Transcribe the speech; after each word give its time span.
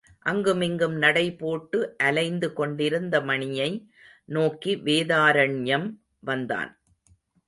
அங்குமிங்கும் 0.25 0.95
நடை 0.95 1.25
போட்டு 1.35 1.95
அலைந்து 1.97 2.53
கொண்டிருந்த 2.53 3.21
மணியை 3.21 3.69
நோக்கி 4.25 4.75
வேதாரண்யம் 4.75 5.87
வந்தான். 6.19 6.71